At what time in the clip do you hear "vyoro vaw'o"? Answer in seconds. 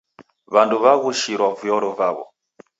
1.59-2.23